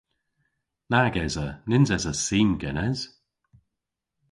Nag 0.91 1.15
esa. 1.25 1.47
Nyns 1.69 1.89
esa 1.97 2.13
sim 2.25 2.49
genes. 2.61 2.99